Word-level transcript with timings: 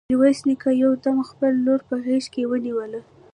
ميرويس 0.09 0.39
نيکه 0.47 0.69
يو 0.83 0.91
دم 1.03 1.17
خپله 1.29 1.57
لور 1.65 1.81
په 1.89 1.95
غېږ 2.05 2.25
کې 2.33 2.43
ونيوله. 2.51 3.01